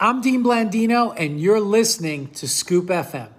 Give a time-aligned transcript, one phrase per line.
[0.00, 3.30] I'm Dean Blandino, and you're listening to Scoop FM.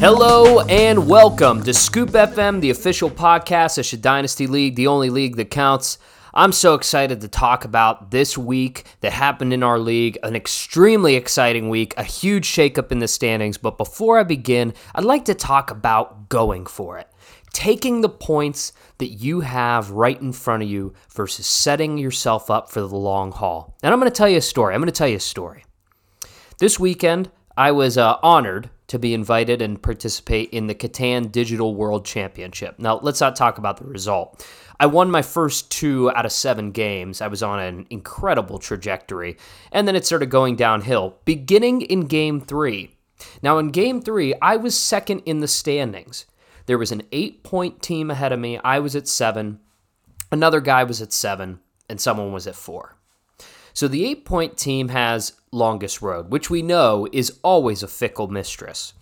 [0.00, 5.10] Hello and welcome to Scoop FM, the official podcast of Shad Dynasty League, the only
[5.10, 5.98] league that counts.
[6.32, 11.16] I'm so excited to talk about this week that happened in our league, an extremely
[11.16, 13.58] exciting week, a huge shakeup in the standings.
[13.58, 17.06] But before I begin, I'd like to talk about going for it.
[17.52, 22.70] Taking the points that you have right in front of you versus setting yourself up
[22.70, 23.76] for the long haul.
[23.82, 24.74] And I'm going to tell you a story.
[24.74, 25.66] I'm going to tell you a story.
[26.56, 31.76] This weekend, I was uh, honored to be invited and participate in the Catan Digital
[31.76, 32.76] World Championship.
[32.80, 34.44] Now, let's not talk about the result.
[34.80, 37.20] I won my first two out of seven games.
[37.20, 39.36] I was on an incredible trajectory.
[39.70, 42.96] And then it started going downhill, beginning in game three.
[43.42, 46.26] Now, in game three, I was second in the standings.
[46.66, 48.58] There was an eight point team ahead of me.
[48.58, 49.60] I was at seven.
[50.32, 52.96] Another guy was at seven, and someone was at four.
[53.80, 58.28] So the eight point team has longest road, which we know is always a fickle
[58.28, 58.92] mistress.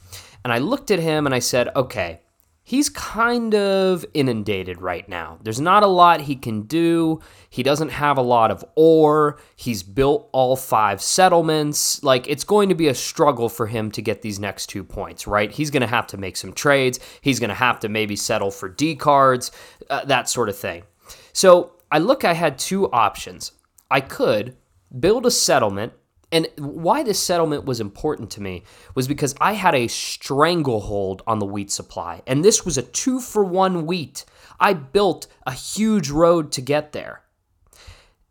[0.45, 2.21] And I looked at him and I said, okay,
[2.63, 5.41] he's kind of inundated right now.
[5.43, 7.21] There's not a lot he can do.
[7.51, 9.41] He doesn't have a lot of ore.
[9.57, 12.01] He's built all five settlements.
[12.05, 15.27] Like, it's going to be a struggle for him to get these next two points,
[15.27, 15.51] right?
[15.51, 17.01] He's going to have to make some trades.
[17.21, 19.51] He's going to have to maybe settle for D cards,
[19.91, 20.85] uh, that sort of thing.
[21.33, 23.51] So I look, I had two options.
[23.91, 24.55] I could
[24.99, 25.93] build a settlement.
[26.31, 28.65] And why this settlement was important to me
[28.95, 32.23] was because I had a stranglehold on the wheat supply.
[32.27, 34.27] And this was a two for one wheat.
[34.61, 37.23] I built a huge road to get there.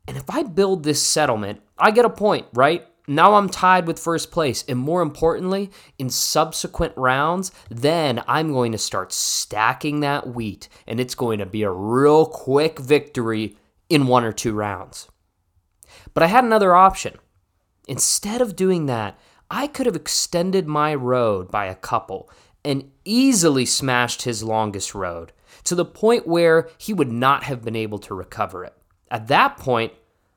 [0.07, 2.85] And if I build this settlement, I get a point, right?
[3.07, 4.63] Now I'm tied with first place.
[4.67, 10.69] And more importantly, in subsequent rounds, then I'm going to start stacking that wheat.
[10.85, 13.57] And it's going to be a real quick victory
[13.89, 15.07] in one or two rounds.
[16.17, 17.13] But I had another option.
[17.87, 19.19] Instead of doing that,
[19.51, 22.27] I could have extended my road by a couple
[22.65, 25.31] and easily smashed his longest road
[25.65, 28.73] to the point where he would not have been able to recover it.
[29.11, 29.93] At that point,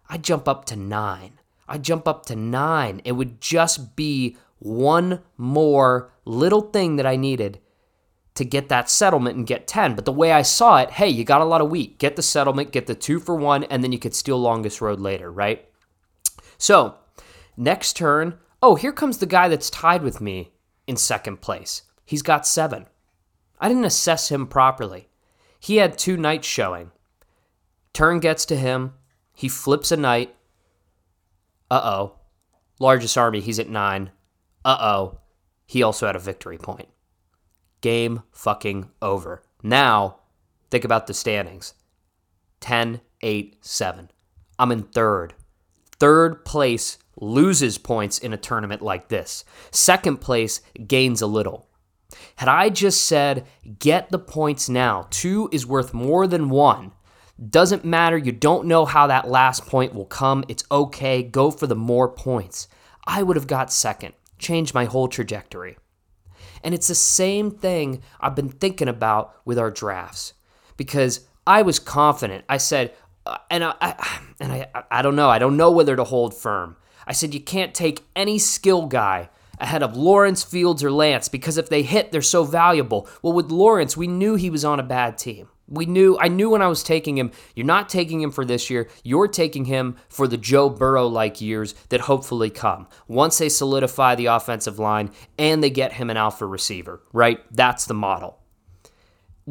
[0.06, 1.38] I'd jump up to nine.
[1.66, 3.00] I'd jump up to nine.
[3.06, 7.58] It would just be one more little thing that I needed
[8.34, 9.94] to get that settlement and get 10.
[9.94, 11.98] But the way I saw it, hey, you got a lot of wheat.
[11.98, 15.00] Get the settlement, get the two for one, and then you could steal longest road
[15.00, 15.66] later, right?
[16.60, 16.96] So,
[17.56, 20.52] next turn, oh, here comes the guy that's tied with me
[20.86, 21.82] in second place.
[22.04, 22.86] He's got seven.
[23.58, 25.08] I didn't assess him properly.
[25.58, 26.90] He had two knights showing.
[27.94, 28.92] Turn gets to him.
[29.32, 30.34] He flips a knight.
[31.70, 32.18] Uh oh.
[32.78, 34.10] Largest army, he's at nine.
[34.62, 35.18] Uh oh.
[35.64, 36.88] He also had a victory point.
[37.80, 39.42] Game fucking over.
[39.62, 40.18] Now,
[40.70, 41.72] think about the standings
[42.60, 44.10] 10, 8, 7.
[44.58, 45.32] I'm in third.
[46.00, 49.44] Third place loses points in a tournament like this.
[49.70, 51.68] Second place gains a little.
[52.36, 53.46] Had I just said,
[53.78, 56.92] get the points now, two is worth more than one.
[57.48, 60.44] Doesn't matter, you don't know how that last point will come.
[60.48, 62.66] It's okay, go for the more points.
[63.06, 65.76] I would have got second, changed my whole trajectory.
[66.64, 70.34] And it's the same thing I've been thinking about with our drafts
[70.76, 72.44] because I was confident.
[72.48, 72.94] I said,
[73.50, 73.96] and I,
[74.40, 75.28] and I, I don't know.
[75.28, 76.76] I don't know whether to hold firm.
[77.06, 81.58] I said you can't take any skill guy ahead of Lawrence Fields or Lance because
[81.58, 83.08] if they hit, they're so valuable.
[83.22, 85.48] Well, with Lawrence, we knew he was on a bad team.
[85.68, 88.70] We knew I knew when I was taking him, you're not taking him for this
[88.70, 88.88] year.
[89.04, 92.88] You're taking him for the Joe Burrow like years that hopefully come.
[93.06, 97.38] Once they solidify the offensive line and they get him an alpha receiver, right?
[97.54, 98.39] That's the model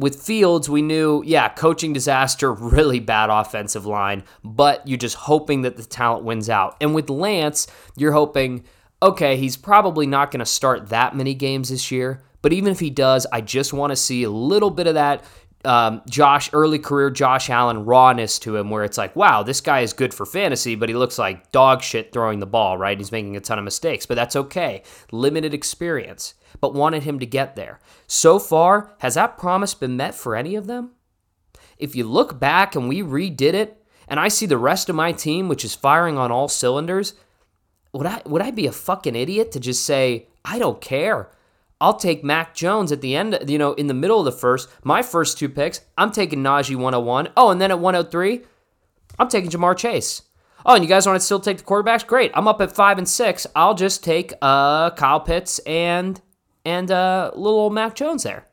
[0.00, 5.62] with Fields, we knew, yeah, coaching disaster, really bad offensive line, but you're just hoping
[5.62, 6.76] that the talent wins out.
[6.80, 7.66] And with Lance,
[7.96, 8.64] you're hoping,
[9.02, 12.80] okay, he's probably not going to start that many games this year, but even if
[12.80, 15.24] he does, I just want to see a little bit of that
[15.64, 19.80] um, Josh, early career Josh Allen rawness to him, where it's like, wow, this guy
[19.80, 22.98] is good for fantasy, but he looks like dog shit throwing the ball, right?
[22.98, 24.82] He's making a ton of mistakes, but that's okay.
[25.12, 27.80] Limited experience, but wanted him to get there.
[28.06, 30.92] So far, has that promise been met for any of them?
[31.76, 33.76] If you look back and we redid it,
[34.08, 37.14] and I see the rest of my team, which is firing on all cylinders,
[37.92, 41.30] would I would I be a fucking idiot to just say, I don't care?
[41.80, 44.68] I'll take Mac Jones at the end, you know, in the middle of the first.
[44.84, 47.30] My first two picks, I'm taking Najee 101.
[47.36, 48.42] Oh, and then at 103,
[49.18, 50.22] I'm taking Ja'Marr Chase.
[50.66, 52.06] Oh, and you guys want to still take the quarterbacks?
[52.06, 52.32] Great.
[52.34, 53.46] I'm up at five and six.
[53.56, 56.20] I'll just take uh, Kyle Pitts and
[56.64, 58.44] and uh, little old Mac Jones there,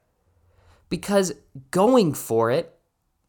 [0.90, 1.34] because
[1.72, 2.74] going for it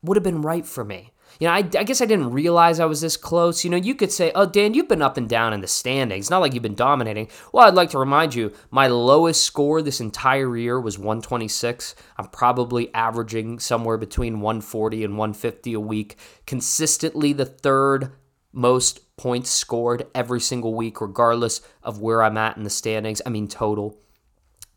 [0.02, 1.12] would have been right for me.
[1.38, 3.62] You know, I, I, guess I didn't realize I was this close.
[3.62, 6.30] You know, you could say, oh, Dan, you've been up and down in the standings.
[6.30, 7.28] Not like you've been dominating.
[7.52, 11.94] Well, I'd like to remind you, my lowest score this entire year was 126.
[12.16, 16.16] I'm probably averaging somewhere between 140 and 150 a week.
[16.44, 18.10] Consistently the third
[18.52, 23.22] most points scored every single week, regardless of where I'm at in the standings.
[23.24, 23.96] I mean, total,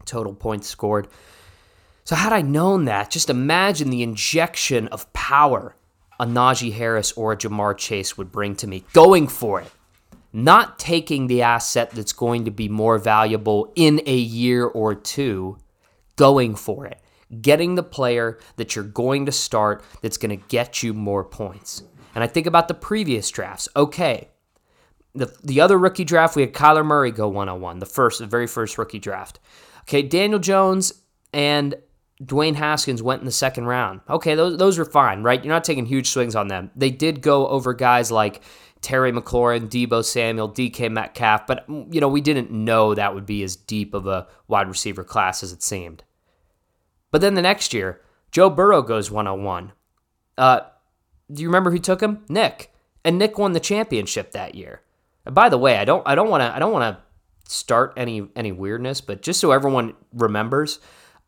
[0.06, 1.08] total points scored.
[2.04, 5.76] So, had I known that, just imagine the injection of power
[6.22, 8.86] a Najee Harris or a Ja'Marr Chase would bring to me.
[8.94, 9.72] Going for it.
[10.32, 15.58] Not taking the asset that's going to be more valuable in a year or two,
[16.16, 17.02] going for it.
[17.42, 21.84] Getting the player that you're going to start that's going to get you more points.
[22.14, 23.68] And I think about the previous drafts.
[23.76, 24.30] Okay,
[25.16, 28.20] the, the other rookie draft, we had Kyler Murray go one on one, the first,
[28.20, 29.40] the very first rookie draft.
[29.82, 30.94] Okay, Daniel Jones
[31.34, 31.76] and
[32.24, 34.02] Dwayne Haskins went in the second round.
[34.10, 35.44] Okay, those those are fine, right?
[35.44, 36.70] You're not taking huge swings on them.
[36.76, 38.42] They did go over guys like
[38.82, 43.44] Terry McLaurin, Deebo Samuel, DK Metcalf, but you know, we didn't know that would be
[43.44, 46.04] as deep of a wide receiver class as it seemed.
[47.12, 48.02] But then the next year,
[48.32, 49.74] Joe Burrow goes 101.
[50.38, 50.62] Uh,
[51.32, 52.24] do you remember who took him?
[52.30, 52.72] Nick.
[53.04, 54.82] And Nick won the championship that year.
[55.26, 57.94] And by the way, I don't I don't want to I don't want to start
[57.98, 60.80] any any weirdness, but just so everyone remembers,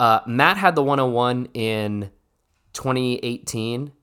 [0.03, 2.11] uh, Matt had the 101 in
[2.73, 3.93] 2018,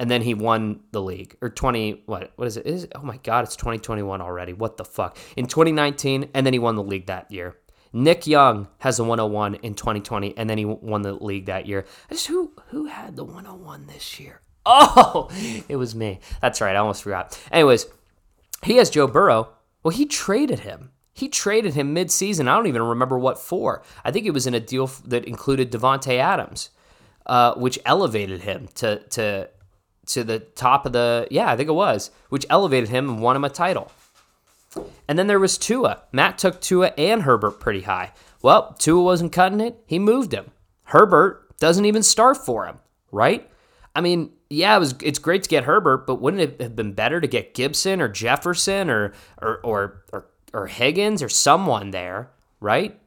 [0.00, 2.02] and then he won the league or 20.
[2.06, 2.66] What what is it?
[2.66, 4.54] Is oh my god, it's 2021 already.
[4.54, 5.16] What the fuck?
[5.36, 7.56] In 2019, and then he won the league that year.
[7.92, 11.84] Nick Young has a 101 in 2020, and then he won the league that year.
[12.10, 14.40] Just who who had the 101 this year?
[14.70, 15.30] Oh,
[15.68, 16.18] it was me.
[16.42, 16.74] That's right.
[16.74, 17.40] I almost forgot.
[17.52, 17.86] Anyways,
[18.64, 19.50] he has Joe Burrow.
[19.82, 20.90] Well, he traded him.
[21.18, 22.48] He traded him midseason.
[22.48, 23.82] I don't even remember what for.
[24.04, 26.70] I think it was in a deal that included Davante Adams,
[27.26, 29.48] uh, which elevated him to to
[30.06, 33.34] to the top of the yeah, I think it was, which elevated him and won
[33.34, 33.90] him a title.
[35.08, 36.02] And then there was Tua.
[36.12, 38.12] Matt took Tua and Herbert pretty high.
[38.40, 39.82] Well, Tua wasn't cutting it.
[39.86, 40.52] He moved him.
[40.84, 42.78] Herbert doesn't even start for him,
[43.10, 43.50] right?
[43.96, 44.94] I mean, yeah, it was.
[45.02, 48.08] It's great to get Herbert, but wouldn't it have been better to get Gibson or
[48.08, 49.12] Jefferson or
[49.42, 52.30] or or, or or Higgins or someone there,
[52.60, 52.98] right?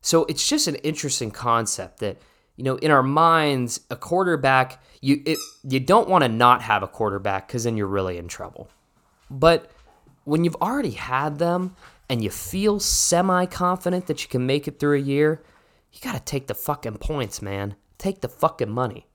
[0.00, 2.18] So it's just an interesting concept that
[2.56, 6.82] you know in our minds a quarterback you it, you don't want to not have
[6.82, 8.68] a quarterback because then you're really in trouble.
[9.30, 9.70] But
[10.24, 11.76] when you've already had them
[12.08, 15.42] and you feel semi confident that you can make it through a year,
[15.92, 17.76] you got to take the fucking points, man.
[17.98, 19.06] Take the fucking money.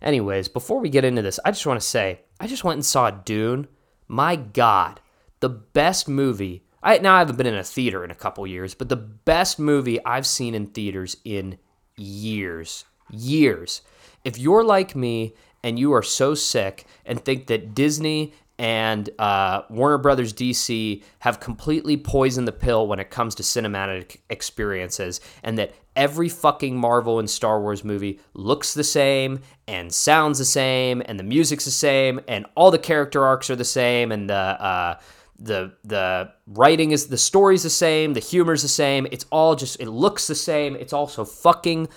[0.00, 2.84] Anyways, before we get into this, I just want to say I just went and
[2.84, 3.68] saw Dune.
[4.08, 5.00] My God,
[5.40, 8.74] the best movie I now I haven't been in a theater in a couple years,
[8.74, 11.58] but the best movie I've seen in theaters in
[11.96, 13.82] years, years.
[14.24, 19.62] If you're like me and you are so sick and think that Disney and uh,
[19.70, 25.58] Warner Brothers DC have completely poisoned the pill when it comes to cinematic experiences, and
[25.58, 31.02] that every fucking Marvel and Star Wars movie looks the same and sounds the same,
[31.06, 34.34] and the music's the same, and all the character arcs are the same, and the
[34.34, 35.00] uh,
[35.38, 39.06] the the writing is the story's the same, the humor's the same.
[39.10, 40.76] It's all just it looks the same.
[40.76, 41.88] It's also fucking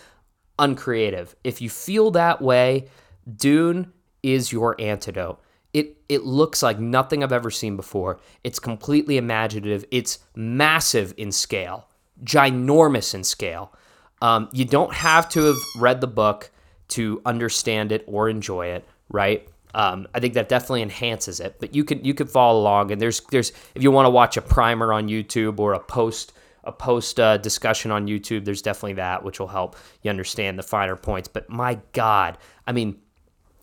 [0.57, 1.35] uncreative.
[1.43, 2.87] If you feel that way,
[3.35, 3.91] Dune
[4.23, 5.41] is your antidote.
[5.73, 8.19] It it looks like nothing I've ever seen before.
[8.43, 9.85] It's completely imaginative.
[9.91, 11.87] It's massive in scale,
[12.23, 13.73] ginormous in scale.
[14.21, 16.49] Um, you don't have to have read the book
[16.87, 19.47] to understand it or enjoy it, right?
[19.75, 21.57] Um, I think that definitely enhances it.
[21.59, 24.37] But you could you could follow along, and there's there's if you want to watch
[24.37, 26.31] a primer on YouTube or a post
[26.63, 30.63] a post uh, discussion on YouTube, there's definitely that which will help you understand the
[30.63, 31.27] finer points.
[31.27, 32.97] But my God, I mean,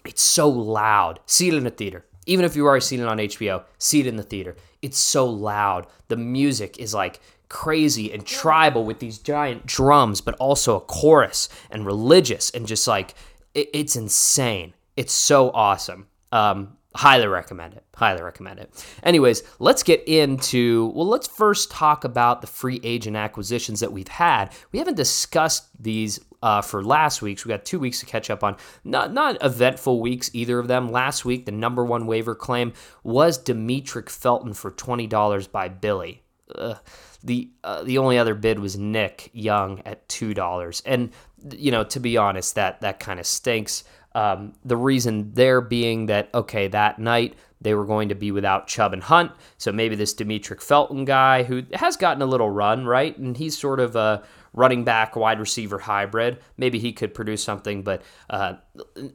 [0.04, 1.18] it's so loud.
[1.26, 2.04] See it in the theater.
[2.26, 4.54] Even if you already seen it on HBO, see it in the theater.
[4.82, 5.86] It's so loud.
[6.08, 11.48] The music is like crazy and tribal with these giant drums, but also a chorus
[11.70, 13.14] and religious and just like
[13.54, 14.74] it, it's insane.
[14.96, 16.06] It's so awesome.
[16.32, 17.84] Um, highly recommend it.
[17.96, 18.86] Highly recommend it.
[19.02, 24.08] Anyways, let's get into, well, let's first talk about the free agent acquisitions that we've
[24.08, 24.52] had.
[24.72, 27.44] We haven't discussed these uh, for last week's.
[27.44, 28.56] We got two weeks to catch up on.
[28.84, 30.90] Not not eventful weeks, either of them.
[30.90, 32.72] Last week, the number one waiver claim
[33.04, 36.22] was Demetric Felton for $20 by Billy.
[36.54, 36.74] uh,
[37.22, 41.10] the uh, the only other bid was Nick Young at two dollars, and
[41.56, 43.84] you know to be honest, that that kind of stinks.
[44.14, 48.66] Um, the reason there being that okay, that night they were going to be without
[48.66, 52.84] Chubb and Hunt, so maybe this Demetric Felton guy who has gotten a little run,
[52.86, 56.38] right, and he's sort of a running back wide receiver hybrid.
[56.56, 58.54] Maybe he could produce something, but uh,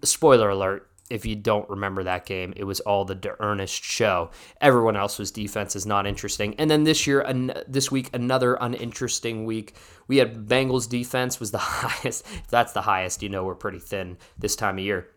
[0.04, 4.30] spoiler alert, if you don't remember that game, it was all the D'Ernest show.
[4.60, 6.56] Everyone else's defense is not interesting.
[6.56, 9.76] And then this year, an- this week, another uninteresting week.
[10.08, 12.26] We had Bengals defense was the highest.
[12.26, 15.08] If that's the highest, you know we're pretty thin this time of year.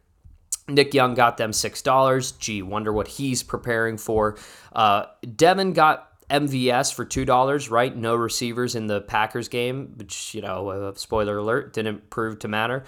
[0.68, 2.32] Nick Young got them six dollars.
[2.32, 4.36] Gee, wonder what he's preparing for.
[4.72, 5.06] Uh,
[5.36, 7.70] Devin got MVS for two dollars.
[7.70, 12.38] Right, no receivers in the Packers game, which you know, uh, spoiler alert, didn't prove
[12.40, 12.84] to matter.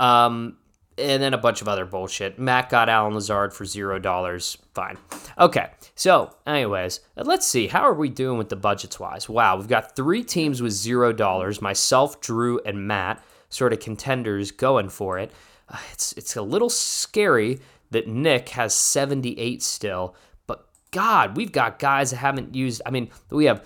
[0.00, 0.56] Um,
[0.98, 2.38] and then a bunch of other bullshit.
[2.38, 4.58] Matt got Allen Lazard for zero dollars.
[4.74, 4.98] Fine.
[5.38, 5.70] Okay.
[5.94, 7.68] So, anyways, let's see.
[7.68, 9.28] How are we doing with the budgets wise?
[9.28, 11.62] Wow, we've got three teams with zero dollars.
[11.62, 15.32] Myself, Drew, and Matt, sort of contenders, going for it.
[15.68, 17.60] Uh, it's it's a little scary
[17.90, 22.82] that Nick has 78 still, but God, we've got guys that haven't used.
[22.84, 23.64] I mean, we have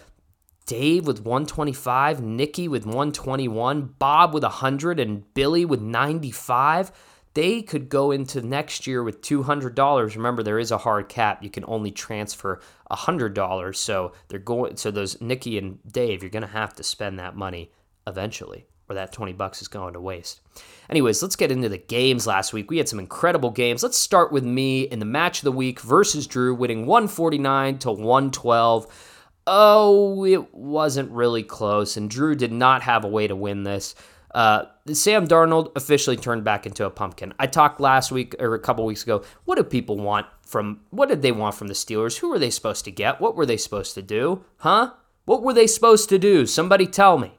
[0.67, 6.93] Dave with 125, Nikki with 121, Bob with 100, and Billy with 95
[7.35, 11.43] they could go into next year with $200 remember there is a hard cap.
[11.43, 12.61] You can only transfer
[12.91, 17.19] $100 so they're going so those nikki and dave you're going to have to spend
[17.19, 17.71] that money
[18.07, 20.41] eventually or that 20 bucks is going to waste.
[20.89, 22.71] Anyways let's get into the games last week.
[22.71, 23.83] We had some incredible games.
[23.83, 27.93] Let's start with me in the match of the week versus drew winning 149 to
[27.93, 33.63] 112 oh it wasn't really close and drew did not have a way to win
[33.63, 33.95] this
[34.35, 37.35] uh, Sam Darnold officially turned back into a pumpkin.
[37.39, 39.23] I talked last week or a couple weeks ago.
[39.45, 40.81] What do people want from?
[40.91, 42.19] What did they want from the Steelers?
[42.19, 43.21] Who were they supposed to get?
[43.21, 44.45] What were they supposed to do?
[44.59, 44.93] Huh?
[45.25, 46.47] What were they supposed to do?
[46.47, 47.33] Somebody tell me.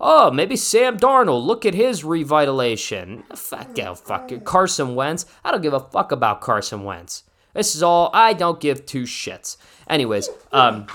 [0.00, 1.44] Oh, maybe Sam Darnold.
[1.44, 3.24] Look at his revitalization.
[3.36, 4.44] Fuck yeah, fuck it.
[4.44, 5.26] Carson Wentz.
[5.44, 7.24] I don't give a fuck about Carson Wentz.
[7.52, 8.10] This is all.
[8.14, 9.58] I don't give two shits.
[9.88, 10.86] Anyways, um,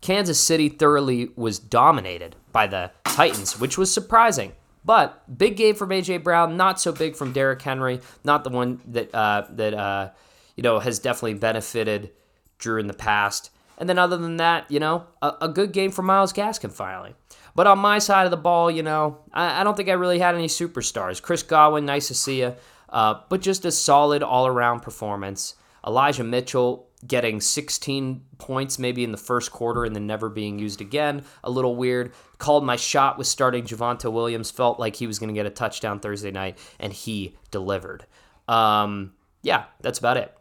[0.00, 4.52] Kansas City thoroughly was dominated by the Titans, which was surprising.
[4.84, 8.80] But big game from AJ Brown, not so big from Derrick Henry, not the one
[8.86, 10.10] that uh, that uh,
[10.56, 12.10] you know has definitely benefited
[12.58, 13.50] Drew in the past.
[13.78, 17.14] And then other than that, you know, a, a good game for Myles Gaskin finally.
[17.54, 20.18] But on my side of the ball, you know, I, I don't think I really
[20.18, 21.20] had any superstars.
[21.20, 22.54] Chris Godwin, nice to see you,
[22.88, 25.54] uh, but just a solid all around performance.
[25.86, 30.80] Elijah Mitchell getting 16 points maybe in the first quarter and then never being used
[30.80, 31.24] again.
[31.42, 32.12] A little weird.
[32.38, 34.50] Called my shot with starting Javonte Williams.
[34.50, 38.06] Felt like he was going to get a touchdown Thursday night, and he delivered.
[38.48, 40.36] Um, yeah, that's about it.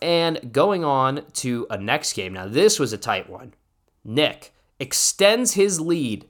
[0.00, 2.34] And going on to a next game.
[2.34, 3.54] Now, this was a tight one.
[4.04, 6.26] Nick extends his lead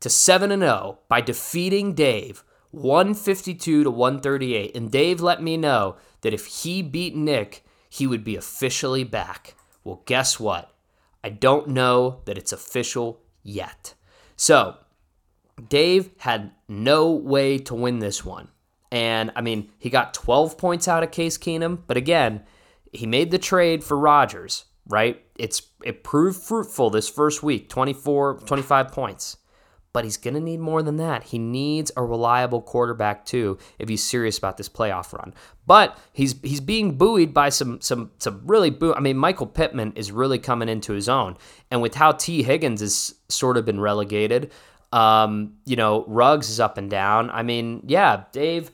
[0.00, 4.76] to 7 0 by defeating Dave 152 to 138.
[4.76, 9.54] And Dave let me know that if he beat Nick, he would be officially back.
[9.84, 10.72] Well, guess what?
[11.22, 13.94] I don't know that it's official yet.
[14.36, 14.76] So,
[15.68, 18.48] Dave had no way to win this one.
[18.92, 22.42] And I mean, he got 12 points out of Case Keenum, but again,
[22.92, 25.22] he made the trade for Rodgers, right?
[25.36, 29.36] It's it proved fruitful this first week, 24 25 points
[29.96, 31.22] but he's going to need more than that.
[31.22, 35.32] He needs a reliable quarterback too if he's serious about this playoff run.
[35.66, 38.92] But he's he's being buoyed by some some some really boo.
[38.92, 41.38] I mean, Michael Pittman is really coming into his own,
[41.70, 44.52] and with how Tee Higgins has sort of been relegated,
[44.92, 47.30] um, you know, Ruggs is up and down.
[47.30, 48.72] I mean, yeah, Dave.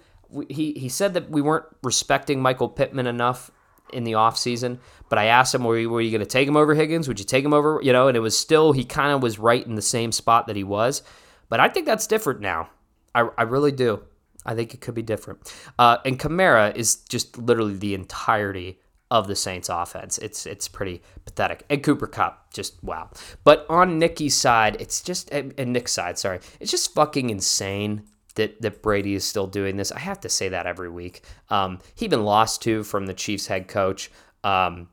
[0.49, 3.53] He, he said that we weren't respecting Michael Pittman enough
[3.93, 4.79] in the offseason.
[5.09, 7.09] But I asked him, were you, were you going to take him over Higgins?
[7.09, 7.81] Would you take him over?
[7.83, 10.47] You know, and it was still, he kind of was right in the same spot
[10.47, 11.03] that he was.
[11.49, 12.71] But I think that's different now.
[13.15, 14.03] I, I really do.
[14.45, 15.55] I think it could be different.
[15.79, 18.81] Uh, and Kamara is just literally the entirety
[19.13, 20.17] of the Saints offense.
[20.19, 21.67] It's it's pretty pathetic.
[21.69, 23.11] And Cooper Kupp, just wow.
[23.45, 28.05] But on Nicky's side, it's just and Nick's side, sorry, it's just fucking insane
[28.35, 29.93] that that Brady is still doing this.
[29.93, 31.23] I have to say that every week.
[31.51, 34.11] Um, he been lost to from the Chiefs head coach.
[34.45, 34.89] Um,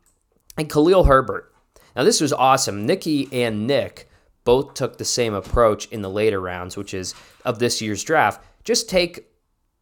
[0.57, 1.53] and Khalil Herbert.
[1.95, 2.85] Now, this was awesome.
[2.85, 4.09] Nikki and Nick
[4.43, 7.13] both took the same approach in the later rounds, which is
[7.45, 8.43] of this year's draft.
[8.63, 9.27] Just take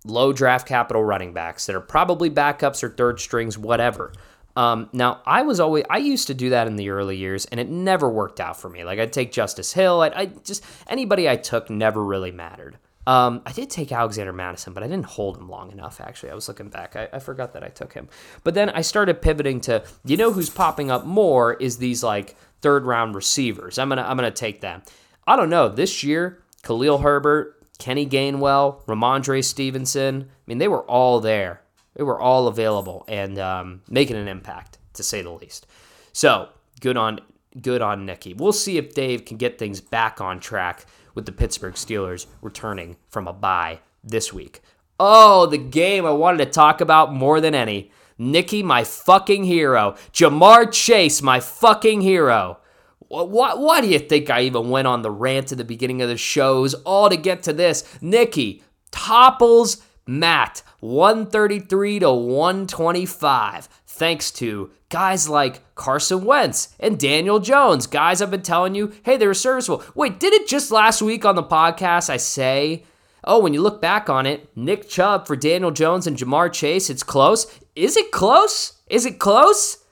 [0.05, 4.13] low draft capital running backs that are probably backups or third strings, whatever.
[4.55, 7.59] Um, now, I was always I used to do that in the early years, and
[7.59, 8.83] it never worked out for me.
[8.83, 10.01] Like I'd take Justice Hill.
[10.01, 12.77] I'd, I just anybody I took never really mattered.
[13.07, 16.29] Um, I did take Alexander Mattison, but I didn't hold him long enough, actually.
[16.29, 16.97] I was looking back.
[16.97, 18.09] I, I forgot that I took him.
[18.43, 22.35] But then I started pivoting to, you know, who's popping up more is these like
[22.61, 23.79] third round receivers.
[23.79, 24.83] I'm going to I'm to take them.
[25.25, 25.69] I don't know.
[25.69, 31.61] This year, Khalil Herbert, Kenny Gainwell, Rhamondre Stevenson, I mean, they were all there.
[31.95, 35.65] They were all available and um, making an impact, to say the least.
[36.11, 36.49] So
[36.81, 37.21] good on
[37.61, 38.33] good on Nicky.
[38.33, 40.85] We'll see if Dave can get things back on track
[41.17, 44.61] with the Pittsburgh Steelers returning from a bye this week.
[44.99, 47.91] Oh, the game I wanted to talk about more than any.
[48.19, 49.95] Nicky, my fucking hero.
[50.13, 52.59] Ja'Marr Chase, my fucking hero.
[53.07, 56.09] Why, why do you think I even went on the rant at the beginning of
[56.09, 57.83] the shows all to get to this?
[57.99, 67.87] Nicky topples Matt 133 to 125 thanks to guys like Carson Wentz and Daniel Jones.
[67.87, 69.83] Guys, I've been telling you, hey, they were serviceable.
[69.95, 72.83] Wait, did it just last week on the podcast I say,
[73.23, 76.89] oh, when you look back on it, Nick Chubb for Daniel Jones and Ja'Marr Chase,
[76.89, 77.59] it's close?
[77.75, 78.81] Is it close?
[78.89, 79.83] Is it close?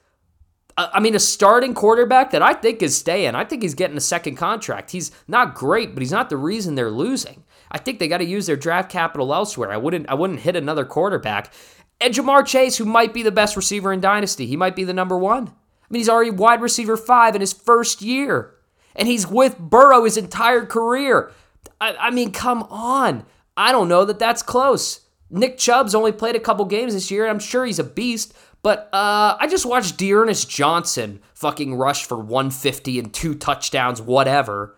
[0.77, 3.33] I mean, a starting quarterback that I think is staying.
[3.33, 4.91] I think he's getting a second contract.
[4.91, 7.43] He's not great, but he's not the reason they're losing.
[7.71, 9.71] I think they got to use their draft capital elsewhere.
[9.71, 10.09] I wouldn't.
[10.09, 11.53] I wouldn't hit another quarterback.
[12.01, 14.93] And Ja'Marr Chase, who might be the best receiver in Dynasty, he might be the
[14.93, 15.47] number one.
[15.47, 18.55] I mean, he's already wide receiver five in his first year,
[18.95, 21.31] and he's with Burrow his entire career.
[21.79, 23.25] I, I mean, come on.
[23.55, 25.01] I don't know that that's close.
[25.29, 28.33] Nick Chubb's only played a couple games this year, and I'm sure he's a beast.
[28.61, 34.75] But uh, I just watched D'Ernest Johnson fucking rush for 150 and two touchdowns, whatever.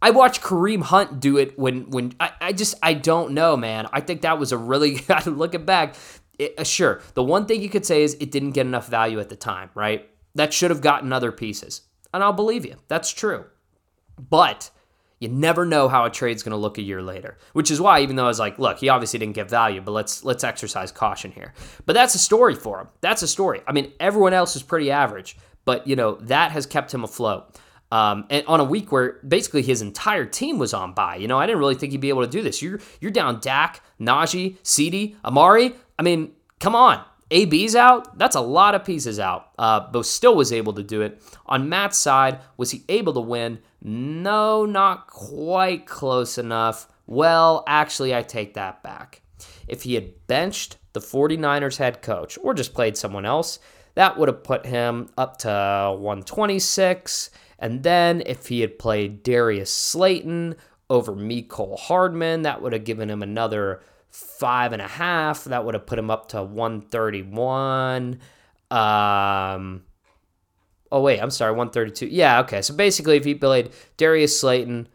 [0.00, 3.86] I watched Kareem Hunt do it when when I, I just I don't know, man.
[3.92, 5.96] I think that was a really looking back
[6.38, 9.20] it, uh, sure, the one thing you could say is it didn't get enough value
[9.20, 10.08] at the time, right?
[10.34, 11.82] That should have gotten other pieces.
[12.14, 12.76] And I'll believe you.
[12.88, 13.46] That's true.
[14.18, 14.70] But
[15.20, 18.00] you never know how a trade's going to look a year later, which is why
[18.00, 20.92] even though I was like, look, he obviously didn't get value, but let's let's exercise
[20.92, 21.54] caution here.
[21.86, 22.88] But that's a story for him.
[23.00, 23.60] That's a story.
[23.66, 27.58] I mean, everyone else is pretty average, but you know, that has kept him afloat.
[27.90, 31.38] Um, and on a week where basically his entire team was on bye, you know,
[31.38, 32.62] I didn't really think he'd be able to do this.
[32.62, 35.74] You're you're down Dak, Najee, CeeDee, Amari.
[35.98, 37.04] I mean, come on.
[37.30, 38.16] AB's out.
[38.18, 39.50] That's a lot of pieces out.
[39.58, 41.22] Uh, but still was able to do it.
[41.46, 43.58] On Matt's side, was he able to win?
[43.82, 46.88] No, not quite close enough.
[47.06, 49.22] Well, actually, I take that back.
[49.66, 53.58] If he had benched the 49ers head coach or just played someone else,
[53.94, 57.30] that would have put him up to 126.
[57.58, 60.56] And then if he had played Darius Slayton
[60.88, 65.44] over Mecole Hardman, that would have given him another five and a half.
[65.44, 68.20] That would have put him up to 131.
[68.70, 69.84] Um,
[70.90, 72.06] oh, wait, I'm sorry, 132.
[72.06, 72.62] Yeah, okay.
[72.62, 74.88] So basically, if he played Darius Slayton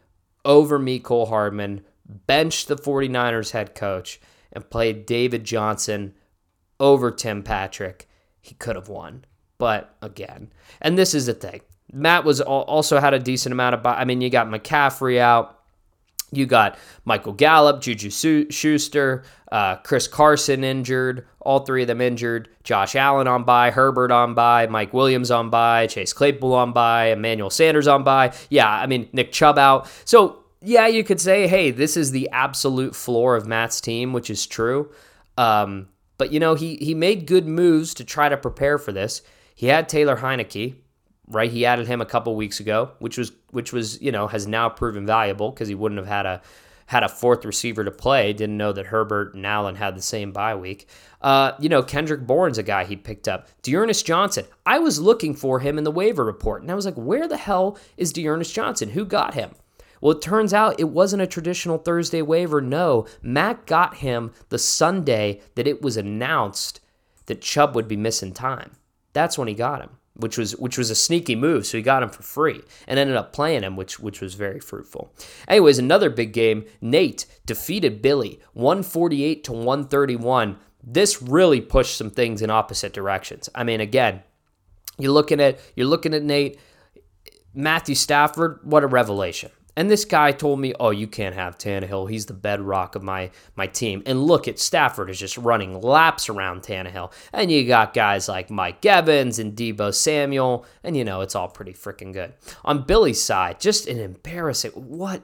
[0.46, 4.20] over Mecole Hardman, benched the 49ers head coach,
[4.52, 6.14] and played David Johnson
[6.80, 8.08] over Tim Patrick,
[8.40, 9.26] he could have won.
[9.58, 11.62] But again, and this is the thing.
[11.92, 13.86] Matt was also had a decent amount of.
[13.86, 15.63] I mean, you got McCaffrey out.
[16.36, 18.10] You got Michael Gallup, Juju
[18.50, 22.50] Schuster, uh, Chris Carson injured, all three of them injured.
[22.64, 27.08] Josh Allen on by, Herbert on by, Mike Williams on by, Chase Claypool on by,
[27.08, 28.34] Emmanuel Sanders on by.
[28.50, 29.88] Yeah, I mean, Nick Chubb out.
[30.06, 34.30] So, yeah, you could say, hey, this is the absolute floor of Matt's team, which
[34.30, 34.92] is true.
[35.38, 39.22] Um, but, you know, he, he made good moves to try to prepare for this.
[39.56, 40.76] He had Taylor Heinicke,
[41.28, 41.52] right?
[41.52, 44.70] He added him a couple weeks ago, which was which was you know has now
[44.70, 46.42] proven valuable because he wouldn't have had a
[46.88, 48.34] had a fourth receiver to play.
[48.34, 50.88] Didn't know that Herbert and Allen had the same bye week.
[51.22, 53.48] Uh, you know, Kendrick Bourne's a guy he picked up.
[53.62, 54.46] D'Ernest Johnson.
[54.66, 57.38] I was looking for him in the waiver report, and I was like, where the
[57.38, 58.90] hell is D'Ernest Johnson?
[58.90, 59.52] Who got him?
[60.02, 62.60] Well, it turns out it wasn't a traditional Thursday waiver.
[62.60, 66.82] No, Mac got him the Sunday that it was announced
[67.28, 68.72] that Chubb would be missing time.
[69.14, 71.66] That's when he got him which was which was a sneaky move.
[71.66, 74.60] So he got him for free and ended up playing him, which which was very
[74.60, 75.14] fruitful.
[75.48, 76.66] Anyways, another big game.
[76.82, 80.58] Nate defeated Billy 148 to 131.
[80.84, 83.50] This really pushed some things in opposite directions.
[83.56, 84.22] I mean, again,
[84.98, 86.60] you're looking at you're looking at Nate.
[87.56, 89.52] Matthew Stafford, what a revelation.
[89.76, 92.10] And this guy told me, "Oh, you can't have Tannehill.
[92.10, 96.30] He's the bedrock of my my team." And look at Stafford is just running laps
[96.30, 97.12] around Tannehill.
[97.32, 101.48] And you got guys like Mike Evans and Deebo Samuel, and you know it's all
[101.48, 102.34] pretty freaking good.
[102.64, 104.72] On Billy's side, just an embarrassing.
[104.72, 105.24] What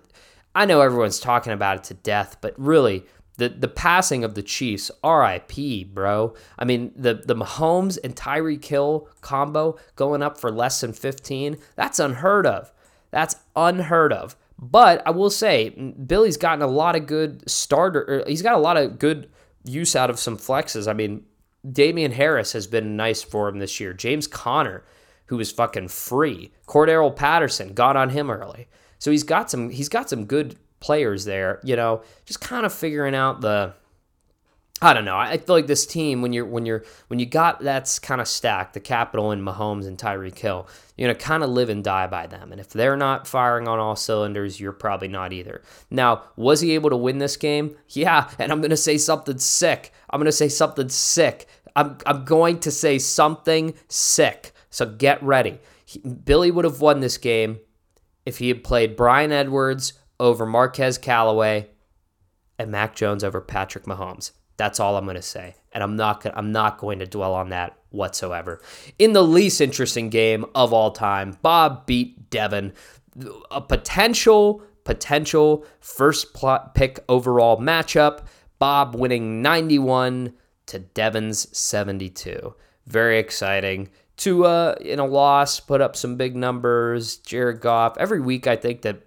[0.55, 3.05] I know everyone's talking about it to death, but really,
[3.38, 5.85] the the passing of the Chiefs, R.I.P.
[5.85, 6.33] Bro.
[6.57, 11.57] I mean, the the Mahomes and Tyreek Hill combo going up for less than 15.
[11.75, 12.71] That's unheard of.
[13.12, 14.36] That's unheard of.
[14.58, 18.06] But I will say, Billy's gotten a lot of good starter.
[18.10, 19.30] Er, he's got a lot of good
[19.63, 20.88] use out of some flexes.
[20.88, 21.26] I mean,
[21.69, 23.93] Damien Harris has been nice for him this year.
[23.93, 24.84] James Conner,
[25.28, 26.52] who is fucking free.
[26.67, 28.67] Cordarrelle Patterson got on him early.
[28.98, 32.74] So he's got some he's got some good players there, you know, just kind of
[32.74, 33.74] figuring out the
[34.82, 35.18] I don't know.
[35.18, 38.28] I feel like this team, when you're when you're when you got that's kind of
[38.28, 42.08] stacked, the capital in Mahomes and Tyreek Hill, you're gonna kind of live and die
[42.08, 42.54] by them.
[42.54, 45.62] And if they're not firing on all cylinders, you're probably not either.
[45.89, 47.76] Now, was he able to win this game?
[47.89, 49.92] Yeah, and I'm gonna say something sick.
[50.10, 51.48] I'm gonna say something sick.
[51.76, 54.54] I'm I'm going to say something sick.
[54.70, 55.60] So get ready.
[55.84, 57.60] He, Billy would have won this game
[58.26, 61.70] if he had played Bryan Edwards over Marquez Callaway
[62.58, 64.32] and Mac Jones over Patrick Mahomes.
[64.60, 65.56] That's all I'm going to say.
[65.72, 68.62] And I'm not I'm not going to dwell on that whatsoever.
[69.00, 72.74] In the least interesting game of all time, Bob beat Devin.
[73.52, 78.26] A potential potential first plot pick overall matchup.
[78.60, 80.34] Bob winning 91
[80.65, 82.54] to Devin's 72.
[82.86, 83.89] Very exciting.
[84.17, 87.15] Tua in a loss put up some big numbers.
[87.15, 87.98] Jared Goff.
[87.98, 89.04] Every week I think that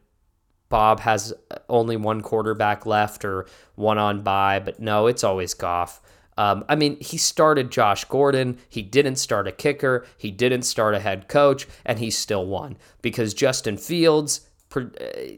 [0.72, 1.34] Bob has
[1.68, 6.00] only one quarterback left or one on by, but no, it's always Goff.
[6.38, 8.56] Um, I mean, he started Josh Gordon.
[8.70, 10.06] He didn't start a kicker.
[10.16, 14.84] He didn't start a head coach, and he still won because Justin Fields uh,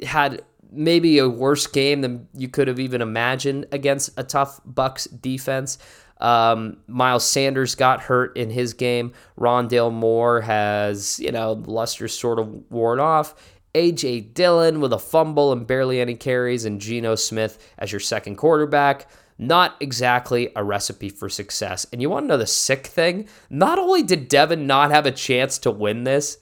[0.06, 5.06] had maybe a worse game than you could have even imagined against a tough Bucks
[5.06, 5.78] defense.
[6.20, 9.12] Um, Miles Sanders got hurt in his game.
[9.38, 13.34] Rondale Moore has, you know, luster sort of worn off.
[13.74, 14.20] A.J.
[14.20, 19.08] Dillon with a fumble and barely any carries, and Geno Smith as your second quarterback.
[19.36, 21.86] Not exactly a recipe for success.
[21.92, 23.28] And you want to know the sick thing?
[23.50, 26.38] Not only did Devin not have a chance to win this,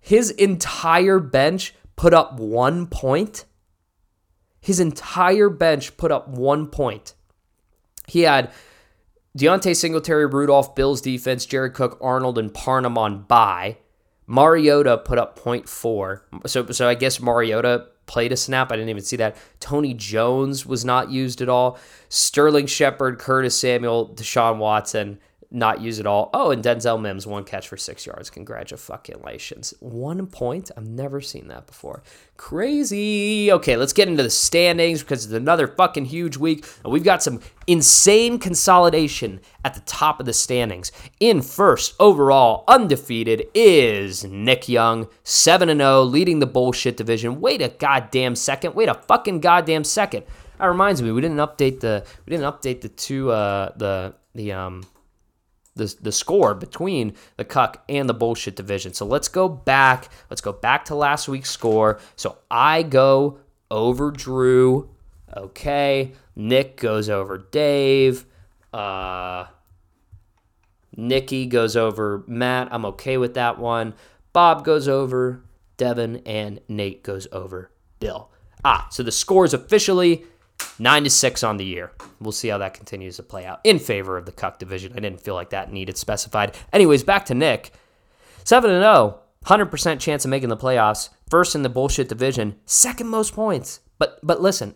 [0.00, 3.44] his entire bench put up one point.
[4.60, 7.14] His entire bench put up one point.
[8.08, 8.52] He had
[9.38, 13.78] Deontay Singletary, Rudolph, Bills defense, Jared Cook, Arnold, and Parham on bye.
[14.26, 16.20] Mariota put up 0.4.
[16.46, 18.70] So, so I guess Mariota played a snap.
[18.70, 19.36] I didn't even see that.
[19.60, 21.78] Tony Jones was not used at all.
[22.08, 25.18] Sterling Shepard, Curtis Samuel, Deshaun Watson,
[25.54, 26.30] not use at all.
[26.34, 28.28] Oh, and Denzel Mims, one catch for six yards.
[28.30, 29.72] Congratulations.
[29.80, 30.70] One point?
[30.76, 32.02] I've never seen that before.
[32.36, 33.50] Crazy.
[33.52, 36.66] Okay, let's get into the standings because it's another fucking huge week.
[36.82, 40.90] And we've got some insane consolidation at the top of the standings.
[41.20, 47.40] In first overall, undefeated, is Nick Young, 7 0, leading the bullshit division.
[47.40, 48.74] Wait a goddamn second.
[48.74, 50.24] Wait a fucking goddamn second.
[50.58, 54.52] That reminds me, we didn't update the we didn't update the two uh the the
[54.52, 54.84] um
[55.76, 58.92] the, the score between the cuck and the bullshit division.
[58.94, 60.08] So let's go back.
[60.30, 61.98] Let's go back to last week's score.
[62.16, 63.38] So I go
[63.70, 64.90] over Drew.
[65.36, 66.12] Okay.
[66.36, 68.24] Nick goes over Dave.
[68.72, 69.46] Uh,
[70.96, 72.68] Nikki goes over Matt.
[72.72, 73.94] I'm okay with that one.
[74.32, 75.44] Bob goes over
[75.76, 78.30] Devin, and Nate goes over Bill.
[78.64, 80.24] Ah, so the score is officially
[80.78, 81.92] Nine to six on the year.
[82.20, 84.92] We'll see how that continues to play out in favor of the Cuck division.
[84.96, 86.56] I didn't feel like that needed specified.
[86.72, 87.72] Anyways, back to Nick.
[88.44, 91.10] 7 0, 100% chance of making the playoffs.
[91.30, 93.80] First in the bullshit division, second most points.
[93.98, 94.74] But but listen,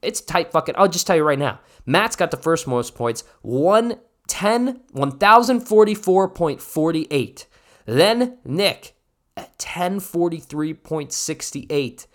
[0.00, 0.76] it's tight fucking.
[0.78, 1.60] I'll just tell you right now.
[1.86, 7.46] Matt's got the first most points, 110, 1044.48.
[7.86, 8.94] Then Nick
[9.36, 12.06] at 1043.68.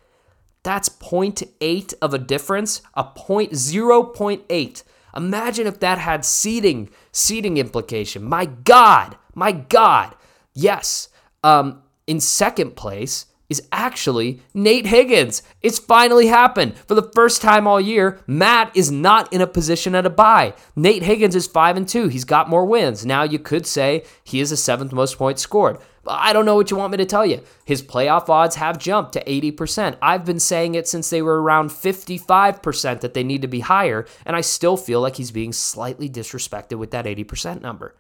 [0.68, 4.84] That's 0.8 of a difference, a point 0.8.
[5.16, 8.26] Imagine if that had seeding seeding implication.
[8.26, 10.14] My God, my God.
[10.54, 11.08] Yes.
[11.42, 15.42] Um, in second place is actually Nate Higgins.
[15.62, 16.78] It's finally happened.
[16.80, 20.54] For the first time all year, Matt is not in a position at a buy.
[20.76, 22.10] Nate Higgins is 5 and 2.
[22.10, 23.06] He's got more wins.
[23.06, 25.78] Now you could say he is the seventh most points scored.
[26.10, 27.42] I don't know what you want me to tell you.
[27.66, 29.98] His playoff odds have jumped to 80%.
[30.02, 34.06] I've been saying it since they were around 55% that they need to be higher,
[34.26, 37.96] and I still feel like he's being slightly disrespected with that 80% number.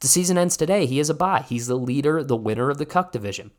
[0.00, 0.86] The season ends today.
[0.86, 1.44] He is a bye.
[1.46, 3.50] He's the leader, the winner of the Cuck division.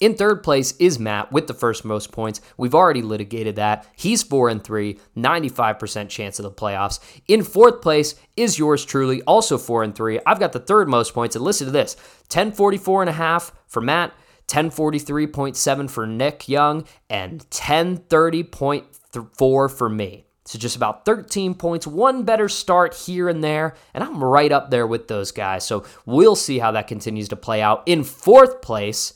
[0.00, 2.40] In third place is Matt with the first most points.
[2.56, 3.86] We've already litigated that.
[3.96, 7.00] He's 4 and 3, 95% chance of the playoffs.
[7.28, 10.20] In fourth place is yours truly, also 4 and 3.
[10.26, 11.96] I've got the third most points and listen to this.
[12.28, 14.12] 1044 and a half for Matt,
[14.48, 20.26] 1043.7 for Nick Young and 1030.4 for me.
[20.46, 24.70] So just about 13 points, one better start here and there, and I'm right up
[24.70, 25.64] there with those guys.
[25.64, 27.82] So we'll see how that continues to play out.
[27.86, 29.14] In fourth place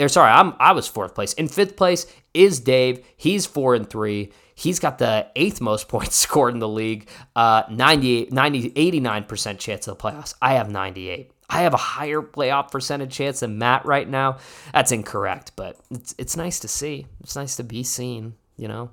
[0.00, 1.32] or sorry, I'm I was fourth place.
[1.34, 3.04] In fifth place is Dave.
[3.16, 4.32] He's four and three.
[4.54, 7.08] He's got the eighth most points scored in the league.
[7.34, 10.34] Uh, 98, 90, 89% chance of the playoffs.
[10.42, 11.32] I have 98.
[11.48, 14.38] I have a higher playoff percentage chance than Matt right now.
[14.72, 17.06] That's incorrect, but it's it's nice to see.
[17.20, 18.90] It's nice to be seen, you know.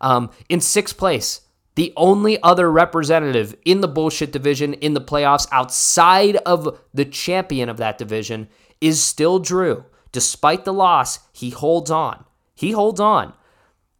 [0.00, 1.42] Um, in sixth place,
[1.76, 7.68] the only other representative in the bullshit division in the playoffs outside of the champion
[7.68, 8.48] of that division
[8.80, 9.84] is still Drew.
[10.12, 12.24] Despite the loss, he holds on.
[12.54, 13.32] He holds on.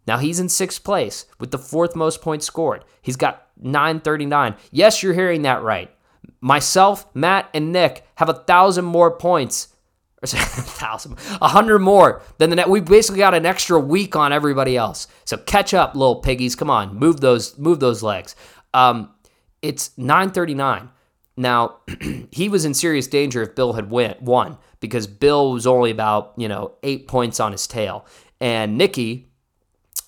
[0.07, 2.85] Now he's in sixth place with the fourth most points scored.
[3.01, 4.57] He's got 939.
[4.71, 5.91] Yes, you're hearing that right.
[6.41, 9.69] Myself, Matt, and Nick have a thousand more points.
[10.23, 12.69] Or a thousand, a hundred more than the net.
[12.69, 15.07] We basically got an extra week on everybody else.
[15.25, 16.57] So catch up, little piggies.
[16.57, 18.37] Come on, move those, move those legs.
[18.75, 19.11] Um,
[19.63, 20.91] it's 939.
[21.41, 21.79] Now,
[22.31, 26.35] he was in serious danger if Bill had win, won because Bill was only about,
[26.37, 28.07] you know, eight points on his tail.
[28.41, 29.33] And Nikki,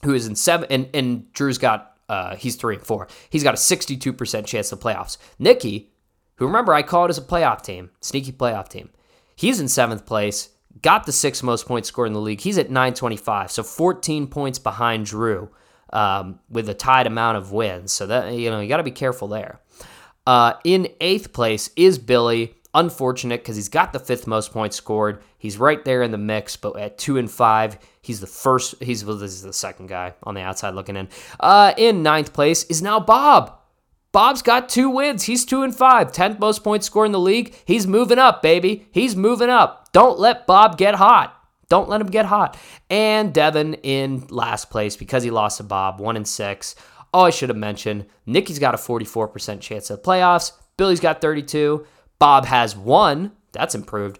[0.05, 3.09] who is in seven, and, and Drew's got, uh, he's three and four.
[3.31, 5.17] He's got a 62% chance of playoffs.
[5.39, 5.91] Nikki,
[6.37, 8.91] who remember I called as a playoff team, sneaky playoff team,
[9.35, 10.51] he's in seventh place,
[10.83, 12.43] got the sixth most points scored in the league.
[12.43, 15.49] He's at 925, so 14 points behind Drew
[15.95, 17.91] um, with a tied amount of wins.
[17.93, 19.62] So that, you know, you got to be careful there.
[20.27, 22.55] Uh, in eighth place is Billy.
[22.75, 25.23] Unfortunate because he's got the fifth most points scored.
[25.37, 28.83] He's right there in the mix, but at two and five, he's the first.
[28.83, 31.09] He's well, this is the second guy on the outside looking in.
[31.39, 33.59] Uh, in ninth place is now Bob.
[34.11, 35.25] Bob's got two wins.
[35.25, 36.13] He's two and five.
[36.13, 37.55] Tenth most points scored in the league.
[37.67, 38.87] He's moving up, baby.
[38.91, 39.91] He's moving up.
[39.93, 41.39] Don't let Bob get hot.
[41.69, 42.59] Don't let him get hot.
[42.91, 46.75] And Devin in last place because he lost to Bob, one and six.
[47.15, 50.53] Oh, I should have mentioned Nikki's got a 44% chance of playoffs.
[50.77, 51.87] Billy's got 32.
[52.19, 53.33] Bob has one.
[53.53, 54.19] That's improved.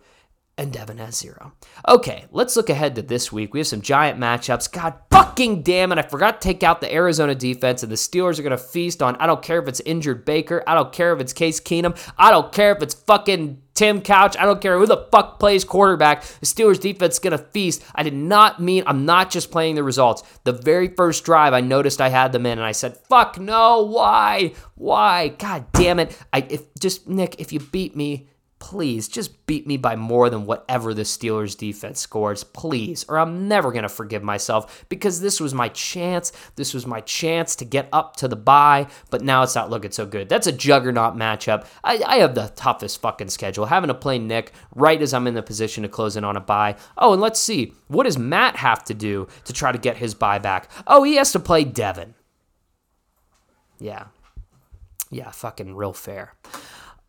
[0.59, 1.53] And Devin has zero.
[1.89, 3.55] Okay, let's look ahead to this week.
[3.55, 4.71] We have some giant matchups.
[4.71, 5.99] God fucking damn it.
[5.99, 9.03] I forgot to take out the Arizona defense, and the Steelers are going to feast
[9.03, 9.17] on.
[9.17, 10.63] I don't care if it's injured Baker.
[10.67, 11.99] I don't care if it's Case Keenum.
[12.19, 14.37] I don't care if it's fucking Tim Couch.
[14.39, 16.23] I don't care who the fuck plays quarterback.
[16.23, 17.83] The Steelers defense is going to feast.
[17.95, 20.23] I did not mean, I'm not just playing the results.
[20.45, 23.83] The very first drive, I noticed I had them in, and I said, fuck no,
[23.83, 24.55] why?
[24.75, 25.29] Why?
[25.29, 26.19] God damn it.
[26.33, 28.29] I, if just, Nick, if you beat me,
[28.63, 33.49] please just beat me by more than whatever the Steelers defense scores, please, or I'm
[33.49, 36.31] never going to forgive myself because this was my chance.
[36.55, 39.91] This was my chance to get up to the bye, but now it's not looking
[39.91, 40.29] so good.
[40.29, 41.67] That's a juggernaut matchup.
[41.83, 43.67] I, I have the toughest fucking schedule.
[43.67, 46.41] Having to play Nick right as I'm in the position to close in on a
[46.41, 46.77] bye.
[46.97, 47.75] Oh, and let's see.
[47.89, 50.71] What does Matt have to do to try to get his bye back?
[50.87, 52.15] Oh, he has to play Devin.
[53.81, 54.05] Yeah.
[55.11, 56.35] Yeah, fucking real fair.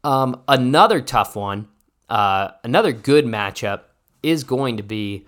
[0.04, 1.68] Um, another tough one,
[2.10, 3.82] uh, another good matchup
[4.22, 5.28] is going to be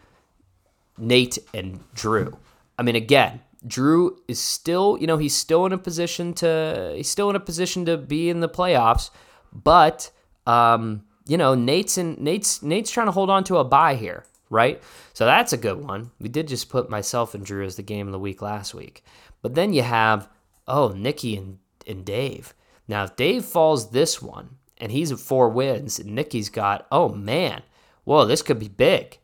[0.98, 2.38] Nate and Drew.
[2.78, 7.10] I mean, again, Drew is still, you know, he's still in a position to, he's
[7.10, 9.12] still in a position to be in the playoffs,
[9.54, 10.12] but,
[10.46, 14.26] um, you know, Nate's in, Nate's, Nate's trying to hold on to a bye here,
[14.50, 14.84] right?
[15.14, 16.12] So that's a good one.
[16.20, 19.04] We did just put myself and Drew as the game of the week last week,
[19.42, 20.30] but then you have,
[20.68, 22.54] oh, Nikki and, and Dave.
[22.88, 27.10] Now, if Dave falls this one, and he's at four wins, and Nikki's got, oh
[27.10, 27.62] man,
[28.04, 29.20] whoa, this could be big.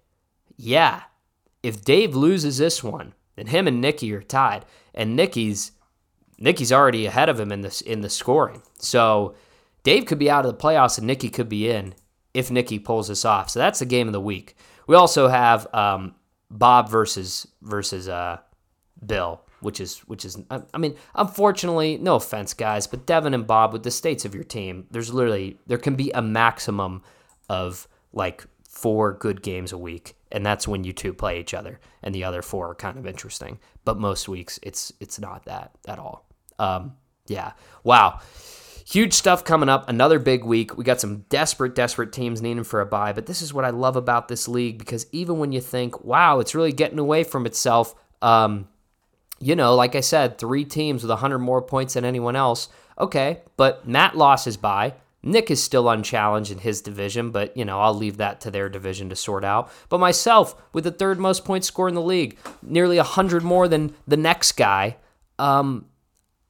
[0.57, 1.03] Yeah,
[1.63, 5.71] if Dave loses this one, then him and Nikki are tied, and Nikki's
[6.37, 8.61] Nikki's already ahead of him in this in the scoring.
[8.79, 9.35] So
[9.83, 11.93] Dave could be out of the playoffs, and Nikki could be in
[12.33, 13.49] if Nikki pulls this off.
[13.49, 14.55] So that's the game of the week.
[14.87, 16.15] We also have um,
[16.49, 18.39] Bob versus versus uh,
[19.05, 23.73] Bill which is which is I mean, unfortunately, no offense, guys, but Devin and Bob
[23.73, 27.03] with the states of your team, there's literally there can be a maximum
[27.49, 31.79] of like four good games a week, and that's when you two play each other,
[32.03, 33.59] and the other four are kind of interesting.
[33.85, 36.25] But most weeks, it's it's not that at all.
[36.59, 36.93] Um,
[37.27, 38.19] yeah, wow.
[38.85, 39.87] Huge stuff coming up.
[39.87, 40.75] Another big week.
[40.75, 43.69] We got some desperate, desperate teams needing for a buy, But this is what I
[43.69, 47.45] love about this league because even when you think, wow, it's really getting away from
[47.45, 48.67] itself, um,
[49.41, 52.69] you know, like I said, three teams with 100 more points than anyone else.
[52.99, 54.93] Okay, but Matt lost his bye.
[55.23, 58.69] Nick is still unchallenged in his division, but you know, I'll leave that to their
[58.69, 59.71] division to sort out.
[59.89, 63.93] But myself, with the third most points score in the league, nearly 100 more than
[64.07, 64.97] the next guy.
[65.37, 65.85] Um,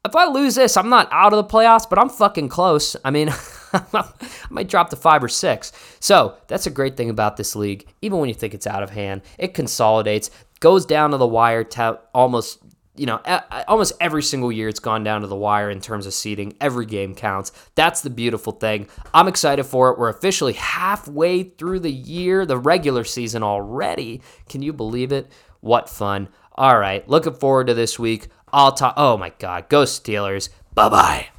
[0.03, 2.95] if I lose this, I'm not out of the playoffs, but I'm fucking close.
[3.05, 3.29] I mean,
[3.73, 4.05] I
[4.49, 5.71] might drop to five or six.
[5.99, 7.87] So that's a great thing about this league.
[8.01, 11.63] Even when you think it's out of hand, it consolidates, goes down to the wire,
[11.63, 12.59] to almost
[13.01, 13.19] you know,
[13.67, 16.55] almost every single year it's gone down to the wire in terms of seeding.
[16.61, 17.51] Every game counts.
[17.73, 18.87] That's the beautiful thing.
[19.11, 19.97] I'm excited for it.
[19.97, 24.21] We're officially halfway through the year, the regular season already.
[24.49, 25.31] Can you believe it?
[25.61, 26.29] What fun.
[26.53, 28.27] All right, looking forward to this week.
[28.53, 28.93] I'll talk.
[28.97, 30.49] Oh my God, go Steelers.
[30.75, 31.30] Bye bye.